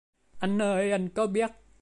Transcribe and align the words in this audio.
Anh 0.39 0.61
ơi 0.61 0.91
anh 0.91 1.09
có 1.09 1.27
biết 1.27 1.49